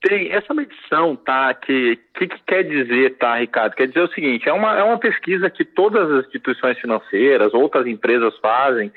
Tem 0.02 0.31
essa 0.31 0.53
medição, 0.53 1.16
tá? 1.16 1.53
Que 1.53 2.00
que, 2.17 2.28
que, 2.28 2.40
quer 2.45 2.64
dizer, 2.64 3.17
tá, 3.17 3.38
Ricardo? 3.38 3.76
Quer 3.76 3.88
dizer 3.88 4.02
o 4.02 4.14
seguinte: 4.14 4.50
é 4.50 4.54
uma, 4.54 4.78
é 4.78 4.84
uma 4.84 4.98
pesquisa 4.98 5.50
que 5.50 5.64
todas 5.64 6.12
as 6.12 6.26
instituições 6.26 6.78
financeiras, 6.80 7.54
outras 7.54 7.86
empresas 7.86 8.36
fazem, 8.39 8.92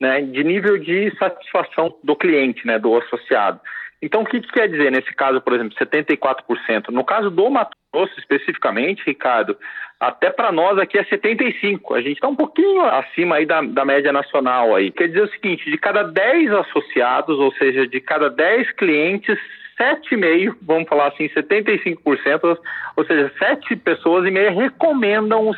né, 0.00 0.20
de 0.20 0.42
nível 0.42 0.76
de 0.78 1.16
satisfação 1.16 1.94
do 2.02 2.16
cliente, 2.16 2.66
né, 2.66 2.78
do 2.78 2.96
associado. 2.96 3.60
Então, 4.02 4.20
o 4.20 4.26
que, 4.26 4.40
que 4.40 4.52
quer 4.52 4.68
dizer 4.68 4.92
nesse 4.92 5.14
caso, 5.14 5.40
por 5.40 5.54
exemplo, 5.54 5.74
74%? 5.78 6.90
No 6.90 7.04
caso 7.04 7.30
do 7.30 7.48
Mato 7.48 7.74
Grosso, 7.90 8.12
especificamente, 8.18 9.02
Ricardo, 9.06 9.56
até 9.98 10.28
para 10.28 10.52
nós 10.52 10.78
aqui 10.78 10.98
é 10.98 11.04
75%. 11.04 11.96
A 11.96 12.00
gente 12.02 12.14
está 12.16 12.28
um 12.28 12.36
pouquinho 12.36 12.82
acima 12.82 13.36
aí 13.36 13.46
da, 13.46 13.62
da 13.62 13.84
média 13.84 14.12
nacional 14.12 14.74
aí. 14.74 14.90
Quer 14.90 15.08
dizer 15.08 15.22
o 15.22 15.30
seguinte, 15.30 15.70
de 15.70 15.78
cada 15.78 16.02
10 16.02 16.50
associados, 16.52 17.38
ou 17.38 17.50
seja, 17.54 17.86
de 17.86 17.98
cada 18.00 18.28
10 18.28 18.72
clientes, 18.72 19.38
7,5%, 19.78 20.56
vamos 20.62 20.88
falar 20.88 21.08
assim, 21.08 21.28
75%, 21.28 22.58
ou 22.96 23.04
seja, 23.04 23.32
7 23.38 23.76
pessoas 23.76 24.26
e 24.26 24.30
meia 24.30 24.50
recomendam 24.50 25.48
o 25.48 25.54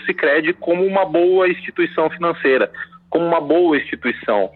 Cicred 0.00 0.52
como 0.54 0.84
uma 0.84 1.04
boa 1.04 1.48
instituição 1.48 2.08
financeira, 2.10 2.70
como 3.10 3.26
uma 3.26 3.40
boa 3.40 3.76
instituição. 3.76 4.50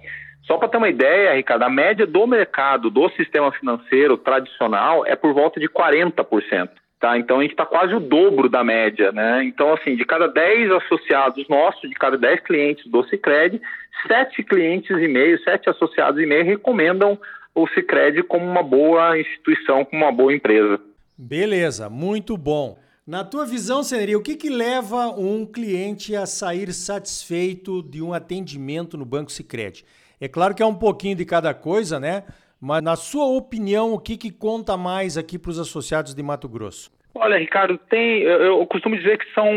Só 0.46 0.56
para 0.56 0.68
ter 0.68 0.76
uma 0.76 0.88
ideia, 0.88 1.34
Ricardo, 1.34 1.64
a 1.64 1.70
média 1.70 2.06
do 2.06 2.26
mercado 2.26 2.88
do 2.88 3.08
sistema 3.10 3.50
financeiro 3.52 4.16
tradicional 4.16 5.04
é 5.04 5.16
por 5.16 5.34
volta 5.34 5.58
de 5.58 5.68
40%. 5.68 6.68
Tá? 6.98 7.18
Então 7.18 7.40
a 7.40 7.42
gente 7.42 7.50
está 7.50 7.66
quase 7.66 7.94
o 7.94 8.00
dobro 8.00 8.48
da 8.48 8.64
média, 8.64 9.12
né? 9.12 9.44
Então, 9.44 9.74
assim, 9.74 9.96
de 9.96 10.04
cada 10.06 10.26
10 10.28 10.70
associados 10.72 11.46
nossos, 11.46 11.90
de 11.90 11.94
cada 11.94 12.16
10 12.16 12.40
clientes 12.40 12.90
do 12.90 13.04
Cicred, 13.04 13.60
7 14.06 14.42
clientes 14.42 14.96
e 14.96 15.06
meio, 15.06 15.38
7 15.42 15.68
associados 15.68 16.18
e 16.22 16.24
meio 16.24 16.44
recomendam 16.44 17.18
o 17.56 17.66
Cicred 17.68 18.22
como 18.24 18.44
uma 18.44 18.62
boa 18.62 19.18
instituição, 19.18 19.84
como 19.86 20.04
uma 20.04 20.12
boa 20.12 20.32
empresa. 20.34 20.78
Beleza, 21.16 21.88
muito 21.88 22.36
bom. 22.36 22.78
Na 23.06 23.24
tua 23.24 23.46
visão, 23.46 23.82
Seneria, 23.82 24.18
o 24.18 24.22
que, 24.22 24.36
que 24.36 24.50
leva 24.50 25.08
um 25.08 25.46
cliente 25.46 26.14
a 26.14 26.26
sair 26.26 26.72
satisfeito 26.74 27.82
de 27.82 28.02
um 28.02 28.12
atendimento 28.12 28.98
no 28.98 29.06
Banco 29.06 29.32
Sicredi? 29.32 29.86
É 30.20 30.28
claro 30.28 30.54
que 30.54 30.62
é 30.62 30.66
um 30.66 30.74
pouquinho 30.74 31.16
de 31.16 31.24
cada 31.24 31.54
coisa, 31.54 31.98
né? 31.98 32.24
Mas 32.60 32.82
na 32.82 32.94
sua 32.94 33.26
opinião, 33.26 33.94
o 33.94 33.98
que, 33.98 34.16
que 34.16 34.30
conta 34.30 34.76
mais 34.76 35.16
aqui 35.16 35.38
para 35.38 35.50
os 35.50 35.58
associados 35.58 36.14
de 36.14 36.22
Mato 36.22 36.48
Grosso? 36.48 36.90
Olha, 37.18 37.38
Ricardo, 37.38 37.78
tem, 37.78 38.22
eu 38.22 38.64
costumo 38.66 38.96
dizer 38.96 39.18
que 39.18 39.32
são 39.32 39.50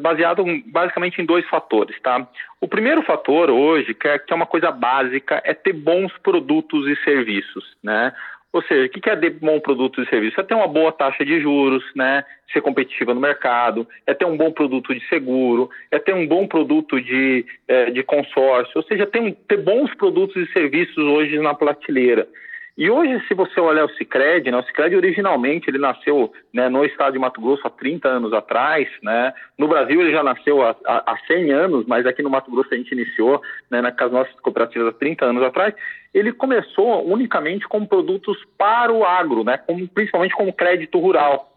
baseados 0.00 0.44
basicamente 0.66 1.20
em 1.20 1.26
dois 1.26 1.46
fatores, 1.48 2.00
tá? 2.00 2.26
O 2.60 2.68
primeiro 2.68 3.02
fator 3.02 3.50
hoje, 3.50 3.94
que 3.94 4.08
é, 4.08 4.18
que 4.18 4.32
é 4.32 4.36
uma 4.36 4.46
coisa 4.46 4.70
básica, 4.70 5.40
é 5.44 5.52
ter 5.52 5.72
bons 5.72 6.12
produtos 6.18 6.88
e 6.88 6.96
serviços, 7.04 7.76
né? 7.82 8.12
Ou 8.52 8.62
seja, 8.62 8.86
o 8.86 8.88
que 8.88 9.08
é 9.08 9.16
ter 9.16 9.30
bom 9.30 9.58
produto 9.60 10.02
e 10.02 10.08
serviço? 10.08 10.38
É 10.38 10.44
ter 10.44 10.54
uma 10.54 10.68
boa 10.68 10.92
taxa 10.92 11.24
de 11.24 11.40
juros, 11.40 11.82
né? 11.96 12.22
Ser 12.52 12.60
competitiva 12.60 13.14
no 13.14 13.20
mercado, 13.20 13.88
é 14.06 14.12
ter 14.12 14.26
um 14.26 14.36
bom 14.36 14.52
produto 14.52 14.94
de 14.94 15.06
seguro, 15.08 15.70
é 15.90 15.98
ter 15.98 16.14
um 16.14 16.26
bom 16.26 16.46
produto 16.46 17.00
de, 17.00 17.46
é, 17.66 17.90
de 17.90 18.02
consórcio, 18.02 18.72
ou 18.76 18.82
seja, 18.82 19.06
ter, 19.06 19.34
ter 19.48 19.56
bons 19.56 19.94
produtos 19.94 20.36
e 20.36 20.52
serviços 20.52 20.98
hoje 20.98 21.38
na 21.38 21.54
prateleira. 21.54 22.28
E 22.76 22.90
hoje, 22.90 23.22
se 23.28 23.34
você 23.34 23.60
olhar 23.60 23.84
o 23.84 23.90
Cicred, 23.90 24.50
né, 24.50 24.56
o 24.56 24.62
Cicred 24.62 24.96
originalmente 24.96 25.68
ele 25.68 25.78
nasceu 25.78 26.32
né, 26.54 26.70
no 26.70 26.84
estado 26.84 27.12
de 27.12 27.18
Mato 27.18 27.38
Grosso 27.38 27.66
há 27.66 27.70
30 27.70 28.08
anos 28.08 28.32
atrás, 28.32 28.88
né, 29.02 29.34
no 29.58 29.68
Brasil 29.68 30.00
ele 30.00 30.10
já 30.10 30.22
nasceu 30.22 30.62
há, 30.62 30.74
há 30.86 31.18
100 31.26 31.52
anos, 31.52 31.86
mas 31.86 32.06
aqui 32.06 32.22
no 32.22 32.30
Mato 32.30 32.50
Grosso 32.50 32.72
a 32.72 32.76
gente 32.76 32.92
iniciou 32.92 33.42
né, 33.70 33.82
nas 33.82 34.10
nossas 34.10 34.34
cooperativas 34.40 34.88
há 34.88 34.92
30 34.92 35.26
anos 35.26 35.42
atrás, 35.42 35.74
ele 36.14 36.32
começou 36.32 37.06
unicamente 37.06 37.68
com 37.68 37.84
produtos 37.84 38.38
para 38.56 38.90
o 38.90 39.04
agro, 39.04 39.44
né, 39.44 39.58
como, 39.58 39.86
principalmente 39.88 40.34
como 40.34 40.52
crédito 40.52 40.98
rural. 40.98 41.51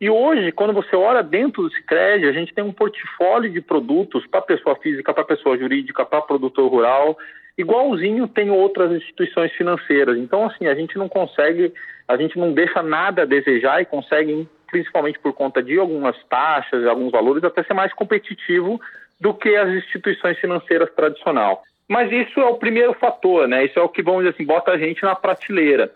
E 0.00 0.08
hoje, 0.08 0.50
quando 0.52 0.72
você 0.72 0.96
olha 0.96 1.22
dentro 1.22 1.62
do 1.62 1.70
Cicred, 1.70 2.26
a 2.26 2.32
gente 2.32 2.54
tem 2.54 2.64
um 2.64 2.72
portfólio 2.72 3.52
de 3.52 3.60
produtos 3.60 4.26
para 4.26 4.40
pessoa 4.40 4.74
física, 4.76 5.12
para 5.12 5.24
pessoa 5.24 5.58
jurídica, 5.58 6.06
para 6.06 6.22
produtor 6.22 6.70
rural, 6.70 7.18
igualzinho 7.58 8.26
tem 8.26 8.50
outras 8.50 8.90
instituições 8.92 9.52
financeiras. 9.52 10.16
Então, 10.16 10.46
assim, 10.46 10.66
a 10.66 10.74
gente 10.74 10.96
não 10.96 11.06
consegue, 11.06 11.70
a 12.08 12.16
gente 12.16 12.38
não 12.38 12.50
deixa 12.52 12.82
nada 12.82 13.22
a 13.22 13.26
desejar 13.26 13.82
e 13.82 13.84
consegue, 13.84 14.48
principalmente 14.70 15.18
por 15.18 15.34
conta 15.34 15.62
de 15.62 15.78
algumas 15.78 16.16
taxas, 16.30 16.86
alguns 16.86 17.12
valores, 17.12 17.44
até 17.44 17.62
ser 17.62 17.74
mais 17.74 17.92
competitivo 17.92 18.80
do 19.20 19.34
que 19.34 19.54
as 19.54 19.68
instituições 19.68 20.38
financeiras 20.38 20.90
tradicionais. 20.94 21.58
Mas 21.86 22.10
isso 22.10 22.40
é 22.40 22.44
o 22.44 22.54
primeiro 22.54 22.94
fator, 22.94 23.46
né? 23.46 23.66
Isso 23.66 23.78
é 23.78 23.82
o 23.82 23.88
que, 23.88 24.00
vamos 24.00 24.20
dizer 24.20 24.34
assim, 24.34 24.46
bota 24.46 24.70
a 24.70 24.78
gente 24.78 25.02
na 25.02 25.14
prateleira. 25.14 25.92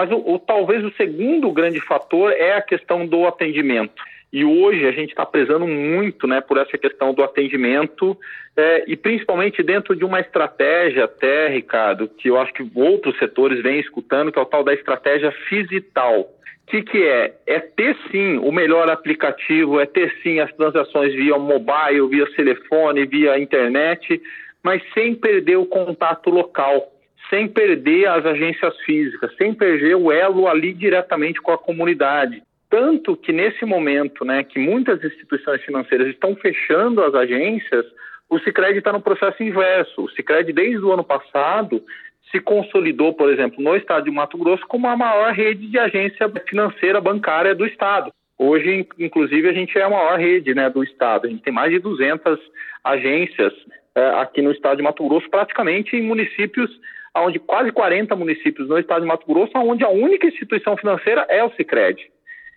Mas 0.00 0.10
o, 0.10 0.16
o 0.16 0.38
talvez 0.38 0.82
o 0.82 0.90
segundo 0.92 1.52
grande 1.52 1.78
fator 1.78 2.32
é 2.32 2.54
a 2.54 2.62
questão 2.62 3.06
do 3.06 3.26
atendimento. 3.26 4.02
E 4.32 4.46
hoje 4.46 4.86
a 4.86 4.92
gente 4.92 5.10
está 5.10 5.26
prezando 5.26 5.66
muito 5.66 6.26
né, 6.26 6.40
por 6.40 6.56
essa 6.56 6.78
questão 6.78 7.12
do 7.12 7.22
atendimento 7.22 8.16
é, 8.56 8.84
e 8.86 8.96
principalmente 8.96 9.62
dentro 9.62 9.94
de 9.94 10.02
uma 10.02 10.18
estratégia 10.18 11.04
até, 11.04 11.48
Ricardo, 11.48 12.08
que 12.08 12.28
eu 12.28 12.40
acho 12.40 12.50
que 12.54 12.66
outros 12.74 13.18
setores 13.18 13.62
vêm 13.62 13.78
escutando, 13.78 14.32
que 14.32 14.38
é 14.38 14.42
o 14.42 14.46
tal 14.46 14.64
da 14.64 14.72
estratégia 14.72 15.30
Fisital. 15.50 16.20
O 16.20 16.70
que, 16.70 16.80
que 16.80 17.02
é? 17.02 17.34
É 17.46 17.60
ter 17.60 17.94
sim 18.10 18.38
o 18.38 18.50
melhor 18.50 18.90
aplicativo, 18.90 19.78
é 19.78 19.84
ter 19.84 20.16
sim 20.22 20.40
as 20.40 20.50
transações 20.54 21.12
via 21.12 21.36
mobile, 21.36 22.08
via 22.08 22.24
telefone, 22.34 23.04
via 23.04 23.38
internet, 23.38 24.18
mas 24.62 24.82
sem 24.94 25.14
perder 25.14 25.56
o 25.56 25.66
contato 25.66 26.30
local, 26.30 26.90
sem 27.30 27.48
perder 27.48 28.08
as 28.08 28.26
agências 28.26 28.76
físicas, 28.80 29.34
sem 29.36 29.54
perder 29.54 29.94
o 29.94 30.12
elo 30.12 30.48
ali 30.48 30.72
diretamente 30.72 31.40
com 31.40 31.52
a 31.52 31.58
comunidade. 31.58 32.42
Tanto 32.68 33.16
que 33.16 33.32
nesse 33.32 33.64
momento, 33.64 34.24
né, 34.24 34.44
que 34.44 34.58
muitas 34.58 35.02
instituições 35.02 35.62
financeiras 35.62 36.08
estão 36.08 36.36
fechando 36.36 37.02
as 37.02 37.14
agências, 37.14 37.86
o 38.28 38.38
Sicredi 38.40 38.78
está 38.78 38.92
no 38.92 39.00
processo 39.00 39.42
inverso. 39.42 40.04
O 40.04 40.10
Sicredi 40.10 40.52
desde 40.52 40.78
o 40.78 40.92
ano 40.92 41.02
passado 41.02 41.82
se 42.30 42.40
consolidou, 42.40 43.12
por 43.12 43.28
exemplo, 43.32 43.62
no 43.62 43.74
estado 43.74 44.04
de 44.04 44.10
Mato 44.10 44.38
Grosso 44.38 44.64
como 44.68 44.86
a 44.86 44.96
maior 44.96 45.32
rede 45.32 45.66
de 45.66 45.78
agência 45.78 46.30
financeira 46.48 47.00
bancária 47.00 47.54
do 47.54 47.66
estado. 47.66 48.12
Hoje, 48.38 48.86
inclusive, 48.98 49.48
a 49.48 49.52
gente 49.52 49.76
é 49.76 49.82
a 49.82 49.90
maior 49.90 50.18
rede 50.18 50.54
né, 50.54 50.70
do 50.70 50.82
estado. 50.82 51.26
A 51.26 51.30
gente 51.30 51.42
tem 51.42 51.52
mais 51.52 51.70
de 51.72 51.78
200 51.78 52.38
agências 52.84 53.52
é, 53.94 54.08
aqui 54.20 54.40
no 54.40 54.52
estado 54.52 54.76
de 54.76 54.82
Mato 54.82 55.06
Grosso, 55.06 55.28
praticamente 55.28 55.96
em 55.96 56.02
municípios, 56.02 56.70
onde 57.16 57.38
quase 57.38 57.72
40 57.72 58.14
municípios 58.16 58.68
no 58.68 58.78
estado 58.78 59.02
de 59.02 59.06
Mato 59.06 59.26
Grosso, 59.26 59.52
onde 59.56 59.84
a 59.84 59.88
única 59.88 60.26
instituição 60.26 60.76
financeira 60.76 61.26
é 61.28 61.42
o 61.44 61.52
Sicredi. 61.52 62.10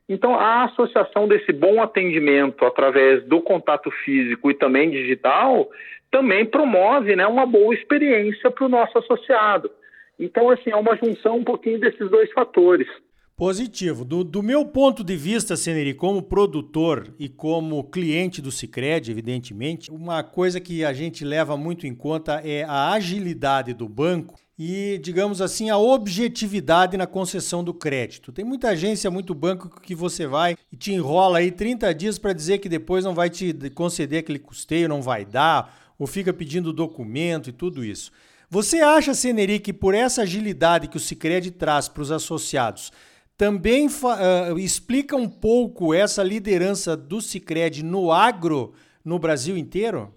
Então, 0.08 0.36
a 0.36 0.66
associação 0.66 1.28
desse 1.28 1.52
bom 1.54 1.82
atendimento 1.82 2.66
através 2.66 3.24
do 3.26 3.42
contato 3.42 3.90
físico 4.04 4.52
e 4.52 4.54
também 4.54 4.92
digital 4.92 5.70
também 6.12 6.46
promove 6.46 7.16
né, 7.16 7.26
uma 7.26 7.46
boa 7.46 7.74
experiência 7.74 8.52
para 8.52 8.66
o 8.66 8.70
nosso 8.70 8.98
associado. 8.98 9.72
Então, 10.20 10.50
assim, 10.50 10.70
é 10.70 10.76
uma 10.76 10.96
junção 10.96 11.38
um 11.38 11.44
pouquinho 11.44 11.80
desses 11.80 12.10
dois 12.10 12.32
fatores. 12.34 12.88
Positivo. 13.36 14.06
Do, 14.06 14.24
do, 14.24 14.44
meu 14.44 14.64
ponto 14.64 15.04
de 15.04 15.16
vista, 15.16 15.56
Seneri, 15.56 15.96
como 15.96 16.22
produtor 16.22 17.12
e 17.18 17.28
como 17.28 17.84
cliente 17.90 18.42
do 18.42 18.52
Cicred, 18.52 19.10
evidentemente, 19.10 19.90
uma 19.90 20.22
coisa 20.22 20.62
que 20.62 20.86
a 20.86 20.94
gente 20.94 21.26
leva 21.26 21.58
muito 21.58 21.88
em 21.88 21.96
conta 21.96 22.42
é 22.46 22.64
a 22.64 22.92
agilidade 22.92 23.74
do 23.74 23.90
banco 23.90 24.36
e, 24.66 24.98
digamos 24.98 25.42
assim, 25.42 25.70
a 25.70 25.78
objetividade 25.78 26.96
na 26.96 27.06
concessão 27.06 27.62
do 27.62 27.74
crédito. 27.74 28.32
Tem 28.32 28.46
muita 28.46 28.70
agência, 28.70 29.12
muito 29.12 29.36
banco 29.36 29.70
que 29.82 29.94
você 29.94 30.26
vai 30.26 30.56
e 30.72 30.78
te 30.78 30.94
enrola 30.94 31.40
aí 31.40 31.52
30 31.52 31.94
dias 31.94 32.18
para 32.18 32.32
dizer 32.32 32.60
que 32.60 32.70
depois 32.70 33.04
não 33.04 33.14
vai 33.14 33.30
te 33.30 33.54
conceder 33.72 34.20
aquele 34.20 34.40
custeio, 34.40 34.88
não 34.88 35.02
vai 35.02 35.26
dar, 35.26 35.94
ou 36.00 36.08
fica 36.08 36.32
pedindo 36.32 36.72
documento 36.72 37.50
e 37.50 37.52
tudo 37.52 37.84
isso. 37.84 38.10
Você 38.50 38.80
acha, 38.80 39.14
Seneri, 39.14 39.60
que 39.60 39.74
por 39.74 39.94
essa 39.94 40.22
agilidade 40.22 40.88
que 40.88 40.96
o 40.96 41.00
Cicred 41.00 41.52
traz 41.52 41.90
para 41.90 42.04
os 42.04 42.10
associados, 42.10 42.90
também 43.36 43.88
uh, 43.88 44.58
explica 44.58 45.18
um 45.18 45.28
pouco 45.28 45.94
essa 45.94 46.24
liderança 46.24 46.96
do 46.96 47.20
Cicred 47.20 47.84
no 47.84 48.14
agro 48.14 48.72
no 49.04 49.20
Brasil 49.20 49.58
inteiro? 49.58 50.14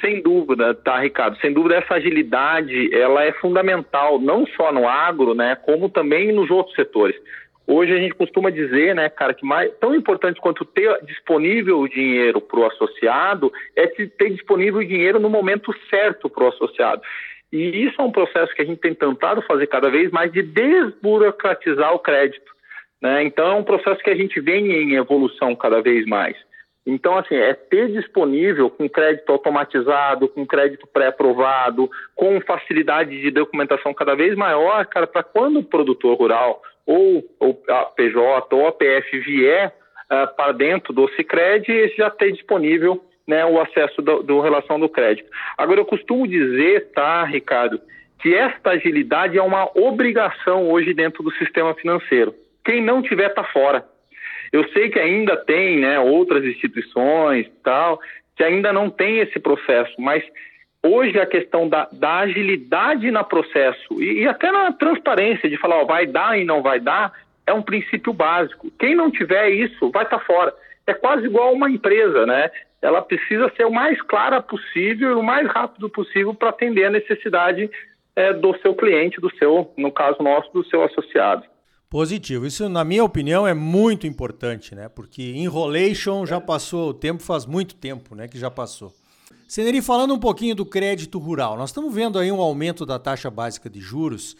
Sem 0.00 0.22
dúvida, 0.22 0.74
tá, 0.74 1.00
Ricardo? 1.00 1.38
Sem 1.38 1.52
dúvida, 1.52 1.76
essa 1.76 1.94
agilidade 1.94 2.94
ela 2.94 3.24
é 3.24 3.32
fundamental, 3.32 4.18
não 4.18 4.46
só 4.46 4.72
no 4.72 4.88
agro, 4.88 5.34
né, 5.34 5.54
como 5.56 5.88
também 5.88 6.32
nos 6.32 6.50
outros 6.50 6.74
setores. 6.74 7.14
Hoje 7.66 7.92
a 7.92 7.98
gente 7.98 8.14
costuma 8.14 8.50
dizer, 8.50 8.94
né, 8.94 9.08
cara, 9.08 9.32
que 9.32 9.44
mais, 9.44 9.72
tão 9.78 9.94
importante 9.94 10.40
quanto 10.40 10.64
ter 10.64 10.98
disponível 11.04 11.80
o 11.80 11.88
dinheiro 11.88 12.40
para 12.40 12.60
o 12.60 12.66
associado 12.66 13.52
é 13.74 13.86
ter 13.86 14.30
disponível 14.30 14.80
o 14.80 14.86
dinheiro 14.86 15.18
no 15.18 15.30
momento 15.30 15.74
certo 15.88 16.28
para 16.28 16.44
o 16.44 16.48
associado. 16.48 17.02
E 17.50 17.84
isso 17.84 18.00
é 18.00 18.04
um 18.04 18.12
processo 18.12 18.54
que 18.54 18.62
a 18.62 18.64
gente 18.64 18.80
tem 18.80 18.94
tentado 18.94 19.40
fazer 19.42 19.66
cada 19.66 19.88
vez 19.88 20.10
mais 20.10 20.30
de 20.32 20.42
desburocratizar 20.42 21.94
o 21.94 21.98
crédito. 21.98 22.52
Né? 23.00 23.24
Então, 23.24 23.46
é 23.46 23.54
um 23.54 23.64
processo 23.64 24.02
que 24.02 24.10
a 24.10 24.16
gente 24.16 24.40
vem 24.40 24.72
em 24.72 24.94
evolução 24.94 25.54
cada 25.54 25.80
vez 25.80 26.06
mais. 26.06 26.36
Então, 26.86 27.16
assim, 27.16 27.34
é 27.34 27.54
ter 27.54 27.90
disponível 27.90 28.68
com 28.68 28.88
crédito 28.88 29.30
automatizado, 29.32 30.28
com 30.28 30.46
crédito 30.46 30.86
pré-aprovado, 30.86 31.90
com 32.14 32.40
facilidade 32.42 33.18
de 33.20 33.30
documentação 33.30 33.94
cada 33.94 34.14
vez 34.14 34.36
maior, 34.36 34.84
cara, 34.86 35.06
para 35.06 35.22
quando 35.22 35.60
o 35.60 35.64
produtor 35.64 36.18
rural 36.18 36.62
ou, 36.86 37.24
ou 37.40 37.62
a 37.70 37.84
PJ 37.86 38.54
ou 38.54 38.66
a 38.66 38.72
PF 38.72 39.18
vier 39.20 39.74
uh, 40.12 40.36
para 40.36 40.52
dentro 40.52 40.92
do 40.92 41.08
Cicred, 41.10 41.66
já 41.96 42.10
ter 42.10 42.32
disponível 42.32 43.02
né, 43.26 43.46
o 43.46 43.58
acesso 43.58 44.02
do, 44.02 44.22
do 44.22 44.40
relação 44.40 44.78
do 44.78 44.88
crédito. 44.88 45.30
Agora, 45.56 45.80
eu 45.80 45.86
costumo 45.86 46.28
dizer, 46.28 46.90
tá, 46.94 47.24
Ricardo, 47.24 47.80
que 48.20 48.34
esta 48.34 48.70
agilidade 48.70 49.38
é 49.38 49.42
uma 49.42 49.70
obrigação 49.74 50.70
hoje 50.70 50.92
dentro 50.92 51.22
do 51.22 51.32
sistema 51.32 51.74
financeiro. 51.74 52.34
Quem 52.64 52.82
não 52.82 53.02
tiver 53.02 53.28
está 53.28 53.44
fora. 53.44 53.86
Eu 54.54 54.68
sei 54.68 54.88
que 54.88 55.00
ainda 55.00 55.36
tem 55.36 55.80
né, 55.80 55.98
outras 55.98 56.44
instituições 56.44 57.50
tal 57.64 58.00
que 58.36 58.44
ainda 58.44 58.72
não 58.72 58.88
tem 58.88 59.18
esse 59.18 59.40
processo, 59.40 59.92
mas 59.98 60.22
hoje 60.80 61.18
a 61.18 61.26
questão 61.26 61.68
da, 61.68 61.88
da 61.90 62.18
agilidade 62.18 63.10
no 63.10 63.24
processo 63.24 64.00
e, 64.00 64.22
e, 64.22 64.28
até 64.28 64.52
na 64.52 64.72
transparência 64.72 65.50
de 65.50 65.56
falar 65.56 65.82
ó, 65.82 65.84
vai 65.84 66.06
dar 66.06 66.38
e 66.38 66.44
não 66.44 66.62
vai 66.62 66.78
dar 66.78 67.12
é 67.44 67.52
um 67.52 67.62
princípio 67.62 68.12
básico. 68.12 68.70
Quem 68.78 68.94
não 68.94 69.10
tiver 69.10 69.50
isso 69.50 69.90
vai 69.90 70.04
estar 70.04 70.20
tá 70.20 70.24
fora. 70.24 70.54
É 70.86 70.94
quase 70.94 71.26
igual 71.26 71.52
uma 71.52 71.68
empresa, 71.68 72.24
né? 72.24 72.48
ela 72.80 73.02
precisa 73.02 73.50
ser 73.56 73.64
o 73.64 73.72
mais 73.72 74.00
clara 74.02 74.40
possível 74.40 75.10
e 75.10 75.14
o 75.14 75.22
mais 75.22 75.48
rápido 75.48 75.90
possível 75.90 76.32
para 76.32 76.50
atender 76.50 76.84
a 76.84 76.90
necessidade 76.90 77.68
é, 78.14 78.32
do 78.32 78.56
seu 78.58 78.72
cliente, 78.72 79.20
do 79.20 79.34
seu, 79.36 79.72
no 79.76 79.90
caso 79.90 80.22
nosso, 80.22 80.52
do 80.52 80.64
seu 80.66 80.84
associado. 80.84 81.44
Positivo. 81.94 82.44
Isso, 82.44 82.68
na 82.68 82.82
minha 82.82 83.04
opinião, 83.04 83.46
é 83.46 83.54
muito 83.54 84.04
importante, 84.04 84.74
né? 84.74 84.88
Porque 84.88 85.30
enrolation 85.30 86.26
já 86.26 86.40
passou, 86.40 86.88
o 86.88 86.92
tempo 86.92 87.22
faz 87.22 87.46
muito 87.46 87.76
tempo, 87.76 88.16
né? 88.16 88.26
Que 88.26 88.36
já 88.36 88.50
passou. 88.50 88.92
Seneri, 89.46 89.80
falando 89.80 90.12
um 90.12 90.18
pouquinho 90.18 90.56
do 90.56 90.66
crédito 90.66 91.20
rural, 91.20 91.56
nós 91.56 91.70
estamos 91.70 91.94
vendo 91.94 92.18
aí 92.18 92.32
um 92.32 92.40
aumento 92.40 92.84
da 92.84 92.98
taxa 92.98 93.30
básica 93.30 93.70
de 93.70 93.78
juros 93.78 94.36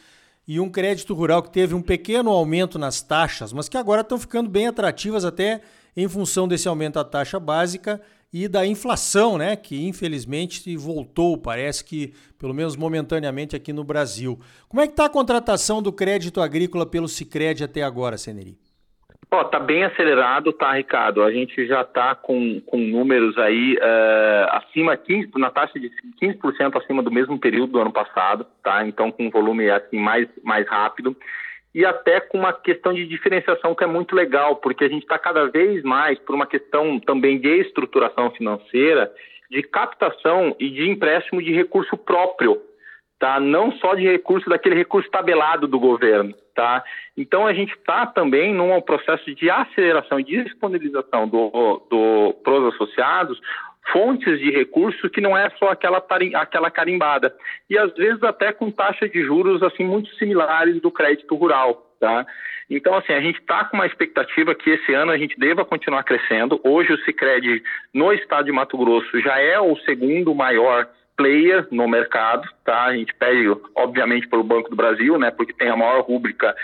e 0.48 0.58
um 0.58 0.68
crédito 0.68 1.14
rural 1.14 1.44
que 1.44 1.52
teve 1.52 1.76
um 1.76 1.80
pequeno 1.80 2.28
aumento 2.28 2.76
nas 2.76 3.02
taxas, 3.02 3.52
mas 3.52 3.68
que 3.68 3.76
agora 3.76 4.00
estão 4.00 4.18
ficando 4.18 4.50
bem 4.50 4.66
atrativas 4.66 5.24
até 5.24 5.60
em 5.96 6.08
função 6.08 6.48
desse 6.48 6.66
aumento 6.66 6.94
da 6.94 7.04
taxa 7.04 7.38
básica 7.38 8.02
e 8.34 8.48
da 8.48 8.66
inflação, 8.66 9.38
né, 9.38 9.54
que 9.54 9.86
infelizmente 9.86 10.76
voltou, 10.76 11.38
parece 11.38 11.84
que 11.84 12.12
pelo 12.36 12.52
menos 12.52 12.74
momentaneamente 12.76 13.54
aqui 13.54 13.72
no 13.72 13.84
Brasil. 13.84 14.36
Como 14.68 14.82
é 14.82 14.86
que 14.88 14.92
está 14.92 15.04
a 15.04 15.08
contratação 15.08 15.80
do 15.80 15.92
crédito 15.92 16.40
agrícola 16.40 16.84
pelo 16.84 17.06
Sicredi 17.06 17.62
até 17.62 17.84
agora, 17.84 18.18
Seneri? 18.18 18.58
Ó, 19.30 19.44
tá 19.44 19.60
bem 19.60 19.84
acelerado, 19.84 20.52
tá, 20.52 20.72
Ricardo? 20.72 21.22
A 21.22 21.30
gente 21.30 21.64
já 21.64 21.82
está 21.82 22.16
com, 22.16 22.60
com 22.66 22.76
números 22.76 23.38
aí 23.38 23.76
uh, 23.76 24.50
acima, 24.50 24.96
15, 24.96 25.30
na 25.36 25.50
taxa 25.50 25.78
de 25.78 25.90
15% 26.20 26.76
acima 26.76 27.04
do 27.04 27.12
mesmo 27.12 27.38
período 27.38 27.72
do 27.72 27.80
ano 27.80 27.92
passado, 27.92 28.44
tá? 28.64 28.84
Então, 28.84 29.12
com 29.12 29.26
um 29.26 29.30
volume 29.30 29.70
assim 29.70 29.98
mais, 29.98 30.28
mais 30.42 30.68
rápido 30.68 31.16
e 31.74 31.84
até 31.84 32.20
com 32.20 32.38
uma 32.38 32.52
questão 32.52 32.94
de 32.94 33.04
diferenciação 33.06 33.74
que 33.74 33.82
é 33.82 33.86
muito 33.86 34.14
legal, 34.14 34.56
porque 34.56 34.84
a 34.84 34.88
gente 34.88 35.02
está 35.02 35.18
cada 35.18 35.46
vez 35.46 35.82
mais 35.82 36.18
por 36.20 36.34
uma 36.34 36.46
questão 36.46 37.00
também 37.00 37.40
de 37.40 37.48
estruturação 37.60 38.30
financeira, 38.30 39.12
de 39.50 39.62
captação 39.62 40.54
e 40.58 40.70
de 40.70 40.88
empréstimo 40.88 41.42
de 41.42 41.52
recurso 41.52 41.96
próprio, 41.96 42.62
tá? 43.18 43.40
Não 43.40 43.72
só 43.72 43.94
de 43.94 44.02
recurso 44.02 44.48
daquele 44.48 44.76
recurso 44.76 45.10
tabelado 45.10 45.66
do 45.66 45.78
governo, 45.78 46.32
tá? 46.54 46.84
Então 47.16 47.44
a 47.46 47.52
gente 47.52 47.72
está 47.74 48.06
também 48.06 48.54
num 48.54 48.80
processo 48.80 49.34
de 49.34 49.50
aceleração 49.50 50.20
e 50.20 50.24
disponibilização 50.24 51.28
do, 51.28 51.82
do 51.90 52.34
para 52.44 52.54
os 52.54 52.74
associados 52.74 53.40
fontes 53.92 54.38
de 54.38 54.50
recurso 54.50 55.10
que 55.10 55.20
não 55.20 55.36
é 55.36 55.50
só 55.58 55.68
aquela, 55.68 56.04
aquela 56.34 56.70
carimbada. 56.70 57.34
E 57.68 57.78
às 57.78 57.92
vezes 57.94 58.22
até 58.22 58.52
com 58.52 58.70
taxas 58.70 59.10
de 59.10 59.22
juros 59.22 59.62
assim 59.62 59.84
muito 59.84 60.08
similares 60.16 60.80
do 60.80 60.90
crédito 60.90 61.34
rural. 61.34 61.90
Tá? 62.00 62.26
Então, 62.68 62.96
assim, 62.96 63.12
a 63.12 63.20
gente 63.20 63.38
está 63.38 63.64
com 63.64 63.76
uma 63.76 63.86
expectativa 63.86 64.54
que 64.54 64.70
esse 64.70 64.92
ano 64.92 65.12
a 65.12 65.18
gente 65.18 65.38
deva 65.38 65.64
continuar 65.64 66.02
crescendo. 66.02 66.60
Hoje 66.64 66.92
o 66.92 66.98
Cicred 67.04 67.62
no 67.92 68.12
estado 68.12 68.46
de 68.46 68.52
Mato 68.52 68.76
Grosso 68.76 69.20
já 69.20 69.38
é 69.38 69.58
o 69.60 69.76
segundo 69.78 70.34
maior 70.34 70.88
player 71.16 71.66
no 71.70 71.86
mercado, 71.88 72.48
tá? 72.64 72.84
A 72.84 72.96
gente 72.96 73.14
pede, 73.14 73.48
obviamente, 73.74 74.28
pelo 74.28 74.42
Banco 74.42 74.70
do 74.70 74.76
Brasil, 74.76 75.18
né? 75.18 75.30
Porque 75.30 75.52
tem 75.52 75.68
a 75.68 75.76
maior 75.76 76.02
rúbrica 76.02 76.54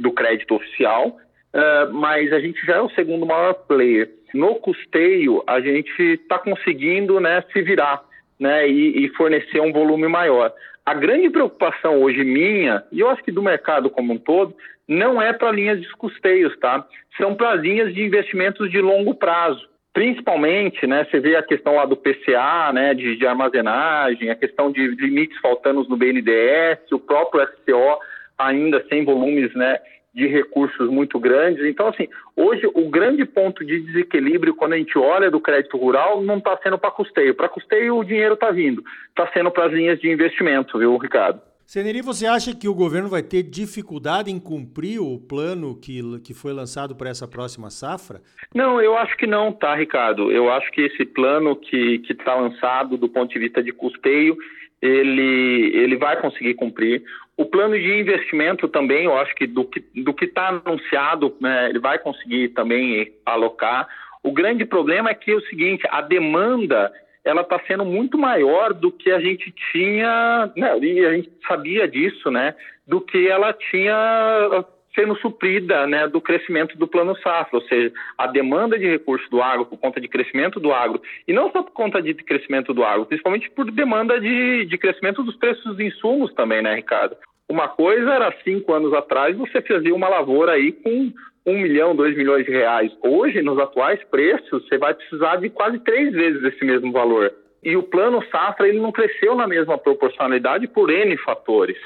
do 0.00 0.12
crédito 0.12 0.54
oficial, 0.54 1.08
uh, 1.08 1.92
mas 1.92 2.32
a 2.32 2.40
gente 2.40 2.64
já 2.66 2.76
é 2.76 2.80
o 2.80 2.90
segundo 2.90 3.24
maior 3.24 3.54
player 3.54 4.10
no 4.34 4.56
custeio 4.56 5.42
a 5.46 5.60
gente 5.60 6.02
está 6.02 6.38
conseguindo 6.38 7.20
né, 7.20 7.42
se 7.52 7.62
virar 7.62 8.02
né, 8.38 8.68
e, 8.68 9.04
e, 9.04 9.08
fornecer 9.10 9.60
um 9.60 9.72
volume 9.72 10.08
maior. 10.08 10.52
A 10.86 10.94
grande 10.94 11.28
preocupação 11.28 12.02
hoje 12.02 12.24
minha, 12.24 12.84
e 12.92 13.00
eu 13.00 13.10
acho 13.10 13.22
que 13.22 13.32
do 13.32 13.42
mercado 13.42 13.90
como 13.90 14.12
um 14.12 14.18
todo, 14.18 14.54
não 14.86 15.20
é 15.20 15.32
para 15.32 15.52
linhas 15.52 15.80
de 15.80 15.90
custeios, 15.96 16.56
tá? 16.58 16.86
São 17.18 17.34
para 17.34 17.54
linhas 17.56 17.92
de 17.92 18.02
investimentos 18.02 18.70
de 18.70 18.80
longo 18.80 19.14
prazo. 19.14 19.68
Principalmente, 19.92 20.86
né, 20.86 21.04
você 21.04 21.18
vê 21.18 21.36
a 21.36 21.42
questão 21.42 21.74
lá 21.74 21.84
do 21.84 21.96
PCA, 21.96 22.72
né, 22.72 22.94
de, 22.94 23.16
de 23.16 23.26
armazenagem, 23.26 24.30
a 24.30 24.36
questão 24.36 24.70
de 24.70 24.86
limites 24.86 25.38
faltando 25.40 25.84
no 25.88 25.96
BNDES, 25.96 26.92
o 26.92 26.98
próprio 26.98 27.46
SCO 27.46 27.98
ainda 28.38 28.84
sem 28.88 29.04
volumes 29.04 29.52
né, 29.54 29.78
de 30.18 30.26
recursos 30.26 30.90
muito 30.90 31.16
grandes. 31.20 31.64
Então, 31.64 31.86
assim, 31.86 32.08
hoje 32.34 32.68
o 32.74 32.90
grande 32.90 33.24
ponto 33.24 33.64
de 33.64 33.78
desequilíbrio 33.78 34.52
quando 34.52 34.72
a 34.72 34.76
gente 34.76 34.98
olha 34.98 35.30
do 35.30 35.40
crédito 35.40 35.76
rural 35.76 36.20
não 36.22 36.38
está 36.38 36.58
sendo 36.60 36.76
para 36.76 36.90
custeio. 36.90 37.36
Para 37.36 37.48
custeio 37.48 37.96
o 37.96 38.04
dinheiro 38.04 38.34
está 38.34 38.50
vindo, 38.50 38.82
está 39.10 39.30
sendo 39.32 39.48
para 39.48 39.66
as 39.66 39.72
linhas 39.72 40.00
de 40.00 40.10
investimento, 40.10 40.76
viu, 40.76 40.96
Ricardo? 40.98 41.40
Seneri, 41.64 42.02
você 42.02 42.26
acha 42.26 42.52
que 42.56 42.66
o 42.66 42.74
governo 42.74 43.08
vai 43.08 43.22
ter 43.22 43.44
dificuldade 43.44 44.28
em 44.28 44.40
cumprir 44.40 44.98
o 44.98 45.18
plano 45.20 45.78
que, 45.78 46.00
que 46.20 46.34
foi 46.34 46.52
lançado 46.52 46.96
para 46.96 47.10
essa 47.10 47.28
próxima 47.28 47.70
safra? 47.70 48.20
Não, 48.52 48.80
eu 48.80 48.96
acho 48.96 49.16
que 49.16 49.26
não, 49.26 49.52
tá, 49.52 49.76
Ricardo? 49.76 50.32
Eu 50.32 50.50
acho 50.50 50.68
que 50.72 50.80
esse 50.80 51.04
plano 51.04 51.54
que 51.54 52.02
está 52.10 52.34
lançado 52.34 52.96
do 52.96 53.08
ponto 53.08 53.32
de 53.32 53.38
vista 53.38 53.62
de 53.62 53.70
custeio, 53.70 54.36
ele, 54.82 55.70
ele 55.76 55.96
vai 55.96 56.20
conseguir 56.20 56.54
cumprir. 56.54 57.04
O 57.38 57.46
plano 57.46 57.78
de 57.78 58.00
investimento 58.00 58.66
também, 58.66 59.04
eu 59.04 59.16
acho 59.16 59.32
que 59.36 59.46
do 59.46 59.64
que 59.64 60.24
está 60.24 60.48
anunciado, 60.48 61.36
né, 61.40 61.68
ele 61.70 61.78
vai 61.78 61.96
conseguir 61.96 62.48
também 62.48 63.12
alocar. 63.24 63.86
O 64.24 64.32
grande 64.32 64.64
problema 64.64 65.10
é 65.10 65.14
que 65.14 65.30
é 65.30 65.36
o 65.36 65.40
seguinte, 65.42 65.86
a 65.88 66.02
demanda 66.02 66.92
ela 67.24 67.42
está 67.42 67.60
sendo 67.60 67.84
muito 67.84 68.18
maior 68.18 68.74
do 68.74 68.90
que 68.90 69.12
a 69.12 69.20
gente 69.20 69.54
tinha, 69.70 70.50
né, 70.56 70.78
e 70.80 71.06
a 71.06 71.12
gente 71.12 71.30
sabia 71.46 71.86
disso, 71.86 72.28
né, 72.28 72.56
do 72.84 73.00
que 73.00 73.28
ela 73.28 73.52
tinha 73.52 74.64
sendo 74.94 75.14
suprida 75.18 75.86
né, 75.86 76.08
do 76.08 76.20
crescimento 76.20 76.76
do 76.76 76.88
plano 76.88 77.16
safra, 77.18 77.56
ou 77.56 77.62
seja, 77.68 77.92
a 78.16 78.26
demanda 78.26 78.76
de 78.76 78.84
recursos 78.84 79.30
do 79.30 79.40
agro 79.40 79.64
por 79.64 79.78
conta 79.78 80.00
de 80.00 80.08
crescimento 80.08 80.58
do 80.58 80.72
agro, 80.72 81.00
e 81.28 81.32
não 81.32 81.52
só 81.52 81.62
por 81.62 81.70
conta 81.70 82.02
de 82.02 82.14
crescimento 82.14 82.74
do 82.74 82.82
agro, 82.82 83.06
principalmente 83.06 83.48
por 83.50 83.70
demanda 83.70 84.20
de, 84.20 84.64
de 84.64 84.76
crescimento 84.76 85.22
dos 85.22 85.36
preços 85.36 85.62
dos 85.64 85.78
insumos 85.78 86.34
também, 86.34 86.62
né, 86.62 86.74
Ricardo? 86.74 87.16
Uma 87.48 87.66
coisa 87.68 88.12
era 88.12 88.34
cinco 88.44 88.74
anos 88.74 88.92
atrás 88.92 89.36
você 89.36 89.62
fazia 89.62 89.94
uma 89.94 90.08
lavoura 90.08 90.52
aí 90.52 90.70
com 90.72 91.10
um 91.46 91.58
milhão, 91.58 91.96
dois 91.96 92.14
milhões 92.14 92.44
de 92.44 92.50
reais. 92.50 92.92
Hoje, 93.02 93.40
nos 93.40 93.58
atuais 93.58 94.02
preços, 94.04 94.68
você 94.68 94.76
vai 94.76 94.92
precisar 94.92 95.36
de 95.36 95.48
quase 95.48 95.78
três 95.78 96.12
vezes 96.12 96.42
esse 96.44 96.62
mesmo 96.62 96.92
valor. 96.92 97.32
E 97.62 97.74
o 97.74 97.82
plano 97.82 98.22
safra 98.30 98.68
ele 98.68 98.78
não 98.78 98.92
cresceu 98.92 99.34
na 99.34 99.46
mesma 99.46 99.78
proporcionalidade 99.78 100.68
por 100.68 100.90
N 100.90 101.16
fatores. 101.18 101.78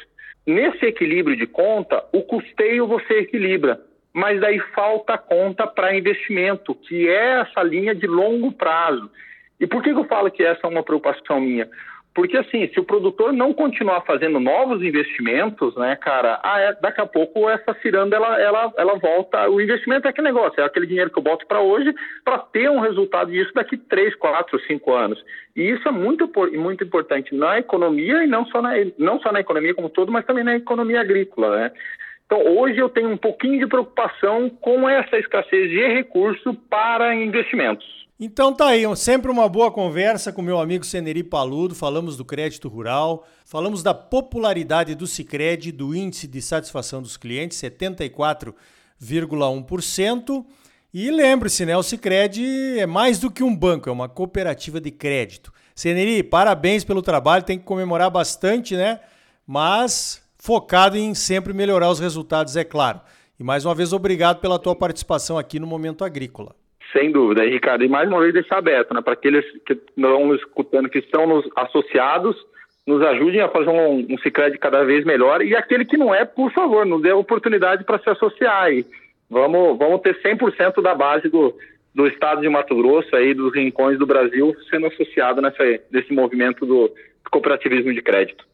Nesse 0.45 0.85
equilíbrio 0.85 1.37
de 1.37 1.47
conta, 1.47 2.05
o 2.13 2.23
custeio 2.23 2.89
você 2.89 3.21
equilibra, 3.21 3.81
mas 4.13 4.41
daí 4.41 4.59
falta 4.75 5.17
conta 5.17 5.67
para 5.67 5.97
investimento, 5.97 6.75
que 6.75 7.09
é 7.09 7.41
essa 7.41 7.63
linha 7.63 7.95
de 7.95 8.07
longo 8.09 8.53
prazo. 8.53 9.09
E 9.61 9.67
por 9.67 9.81
que 9.81 9.91
eu 9.91 10.05
falo 10.05 10.31
que 10.31 10.43
essa 10.43 10.67
é 10.67 10.69
uma 10.69 10.83
preocupação 10.83 11.41
minha? 11.41 11.69
Porque, 12.15 12.37
assim, 12.37 12.69
se 12.69 12.79
o 12.79 12.85
produtor 12.85 13.33
não 13.33 13.55
continuar 13.55 14.03
fazendo 14.03 14.39
novos 14.39 14.83
investimentos, 14.83 15.75
né, 15.77 15.97
cara, 15.97 16.39
ah, 16.43 16.61
é, 16.61 16.75
daqui 16.75 17.01
a 17.01 17.07
pouco 17.07 17.49
essa 17.49 17.73
ciranda, 17.81 18.15
ela, 18.17 18.39
ela, 18.39 18.73
ela 18.77 18.99
volta. 18.99 19.49
O 19.49 19.61
investimento 19.61 20.07
é 20.07 20.11
aquele 20.11 20.29
negócio, 20.29 20.61
é 20.61 20.65
aquele 20.65 20.87
dinheiro 20.87 21.11
que 21.11 21.19
eu 21.19 21.23
boto 21.23 21.47
para 21.47 21.63
hoje 21.63 21.95
para 22.23 22.39
ter 22.39 22.71
um 22.71 22.81
resultado 22.81 23.31
disso 23.31 23.53
daqui 23.55 23.79
3, 23.79 24.15
4, 24.17 24.61
5 24.61 24.93
anos. 24.93 25.25
E 25.57 25.71
isso 25.71 25.89
é 25.89 25.91
muito, 25.91 26.31
muito 26.53 26.85
importante 26.85 27.35
na 27.35 27.59
economia 27.59 28.23
e 28.23 28.27
não 28.27 28.45
só 28.47 28.61
na, 28.61 28.73
não 28.99 29.19
só 29.21 29.33
na 29.33 29.41
economia 29.41 29.75
como 29.75 29.89
todo, 29.89 30.13
mas 30.13 30.27
também 30.27 30.45
na 30.45 30.57
economia 30.57 31.01
agrícola, 31.01 31.57
né? 31.57 31.73
Então, 32.27 32.47
hoje 32.57 32.79
eu 32.79 32.89
tenho 32.89 33.11
um 33.11 33.17
pouquinho 33.17 33.59
de 33.59 33.67
preocupação 33.67 34.49
com 34.49 34.89
essa 34.89 35.19
escassez 35.19 35.71
de 35.71 35.87
recurso 35.87 36.55
para 36.69 37.15
investimentos. 37.15 38.02
Então 38.21 38.53
tá 38.53 38.67
aí, 38.69 38.85
sempre 38.97 39.31
uma 39.31 39.49
boa 39.49 39.73
conversa 39.73 40.33
com 40.33 40.43
meu 40.43 40.61
amigo 40.61 40.85
Seneri 40.85 41.25
Paludo, 41.25 41.75
falamos 41.75 42.17
do 42.17 42.25
crédito 42.25 42.69
rural, 42.69 43.27
falamos 43.45 43.83
da 43.83 43.93
popularidade 43.93 44.95
do 44.95 45.07
Sicredi, 45.07 45.73
do 45.73 45.95
índice 45.95 46.29
de 46.29 46.41
satisfação 46.41 47.03
dos 47.03 47.17
clientes, 47.17 47.61
74,1%. 47.61 50.47
E 50.95 51.11
lembre-se, 51.11 51.65
né, 51.65 51.75
o 51.77 51.83
Sicredi 51.83 52.79
é 52.79 52.87
mais 52.87 53.19
do 53.19 53.31
que 53.31 53.43
um 53.43 53.57
banco, 53.57 53.89
é 53.89 53.93
uma 53.93 54.09
cooperativa 54.09 54.81
de 54.81 54.91
crédito. 54.91 55.53
Seneri, 55.75 56.23
parabéns 56.23 56.85
pelo 56.85 57.01
trabalho, 57.01 57.43
tem 57.43 57.59
que 57.59 57.65
comemorar 57.65 58.11
bastante, 58.11 58.77
né? 58.77 59.01
Mas 59.47 60.21
focado 60.37 60.99
em 60.99 61.15
sempre 61.15 61.53
melhorar 61.53 61.91
os 61.91 61.99
resultados, 61.99 62.57
é 62.57 62.65
claro. 62.65 63.01
E 63.41 63.43
mais 63.43 63.65
uma 63.65 63.75
vez 63.75 63.93
obrigado 63.93 64.39
pela 64.39 64.59
tua 64.59 64.77
participação 64.77 65.39
aqui 65.39 65.59
no 65.59 65.67
Momento 65.67 66.05
Agrícola. 66.05 66.55
Sem 66.93 67.11
dúvida, 67.11 67.45
Ricardo. 67.45 67.85
E 67.85 67.89
mais 67.89 68.09
uma 68.09 68.21
vez 68.21 68.35
deixar 68.35 68.59
aberto, 68.59 68.93
né, 68.93 69.01
para 69.01 69.15
aqueles 69.15 69.45
que 69.67 69.73
estão 69.73 70.35
escutando, 70.35 70.89
que 70.89 70.99
estão 70.99 71.27
nos 71.27 71.49
associados, 71.57 72.37
nos 72.87 73.03
ajudem 73.03 73.41
a 73.41 73.49
fazer 73.49 73.71
um, 73.71 74.07
um 74.11 74.19
Cicred 74.19 74.59
cada 74.59 74.85
vez 74.85 75.05
melhor. 75.05 75.43
E 75.43 75.57
aquele 75.57 75.85
que 75.85 75.97
não 75.97 76.15
é, 76.15 76.25
por 76.25 76.53
favor, 76.53 76.85
nos 76.85 77.01
dê 77.01 77.13
oportunidade 77.13 77.85
para 77.85 77.99
se 77.99 78.11
associar. 78.11 78.73
E 78.73 78.85
vamos, 79.31 79.79
vamos 79.79 80.03
ter 80.03 80.21
100% 80.21 80.83
da 80.83 80.95
base 80.95 81.29
do, 81.29 81.55
do 81.95 82.07
estado 82.07 82.41
de 82.43 82.49
Mato 82.49 82.77
Grosso, 82.77 83.15
aí, 83.17 83.33
dos 83.33 83.55
rincões 83.55 83.99
do 83.99 84.07
Brasil, 84.07 84.55
sendo 84.69 84.87
associado 84.87 85.41
nessa, 85.41 85.65
nesse 85.91 86.13
movimento 86.13 86.67
do 86.67 86.93
cooperativismo 87.31 87.95
de 87.95 88.03
crédito. 88.03 88.45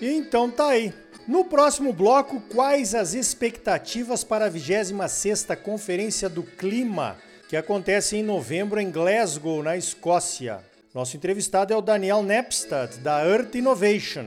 Então 0.00 0.50
tá 0.50 0.68
aí. 0.68 0.92
No 1.26 1.46
próximo 1.46 1.90
bloco, 1.90 2.38
quais 2.52 2.94
as 2.94 3.14
expectativas 3.14 4.22
para 4.22 4.44
a 4.44 4.50
26ª 4.50 5.56
Conferência 5.56 6.28
do 6.28 6.42
Clima, 6.42 7.16
que 7.48 7.56
acontece 7.56 8.16
em 8.16 8.22
novembro 8.22 8.78
em 8.78 8.90
Glasgow, 8.90 9.62
na 9.62 9.74
Escócia? 9.74 10.60
Nosso 10.94 11.16
entrevistado 11.16 11.72
é 11.72 11.76
o 11.76 11.80
Daniel 11.80 12.22
Nepstad, 12.22 12.98
da 12.98 13.24
Earth 13.24 13.54
Innovation. 13.54 14.26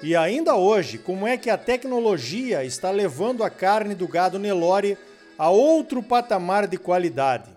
E 0.00 0.14
ainda 0.14 0.54
hoje, 0.54 0.98
como 0.98 1.26
é 1.26 1.36
que 1.36 1.50
a 1.50 1.58
tecnologia 1.58 2.62
está 2.64 2.92
levando 2.92 3.42
a 3.42 3.50
carne 3.50 3.96
do 3.96 4.06
gado 4.06 4.38
Nelore 4.38 4.96
a 5.36 5.50
outro 5.50 6.00
patamar 6.00 6.68
de 6.68 6.78
qualidade? 6.78 7.50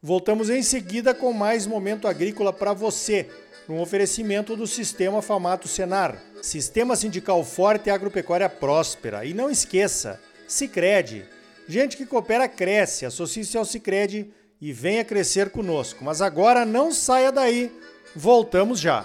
Voltamos 0.00 0.48
em 0.48 0.62
seguida 0.62 1.12
com 1.12 1.32
mais 1.32 1.66
momento 1.66 2.06
agrícola 2.06 2.52
para 2.52 2.72
você 2.72 3.28
um 3.72 3.80
oferecimento 3.80 4.56
do 4.56 4.66
Sistema 4.66 5.22
Famato 5.22 5.68
Senar. 5.68 6.22
Sistema 6.42 6.96
sindical 6.96 7.44
forte 7.44 7.88
e 7.88 7.90
agropecuária 7.90 8.48
próspera. 8.48 9.24
E 9.24 9.34
não 9.34 9.50
esqueça, 9.50 10.20
Sicredi. 10.48 11.24
Gente 11.68 11.96
que 11.96 12.06
coopera 12.06 12.48
cresce. 12.48 13.06
Associe-se 13.06 13.56
ao 13.56 13.64
Sicredi 13.64 14.30
e 14.60 14.72
venha 14.72 15.04
crescer 15.04 15.50
conosco. 15.50 16.04
Mas 16.04 16.20
agora 16.20 16.64
não 16.64 16.92
saia 16.92 17.30
daí. 17.30 17.70
Voltamos 18.14 18.80
já. 18.80 19.04